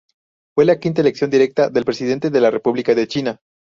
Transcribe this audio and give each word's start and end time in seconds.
Fue 0.55 0.65
la 0.65 0.79
quinta 0.79 1.01
elección 1.01 1.29
directa 1.29 1.69
del 1.69 1.85
Presidente 1.85 2.31
de 2.31 2.41
la 2.41 2.49
República 2.49 2.95
de 2.95 3.07
China. 3.07 3.39